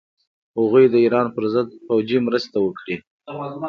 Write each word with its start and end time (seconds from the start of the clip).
هغوی 0.57 0.85
د 0.89 0.95
ایران 1.03 1.27
پر 1.35 1.43
ضد 1.53 1.67
پوځي 1.87 2.17
مرسته 2.27 2.57
وکړي. 2.61 2.95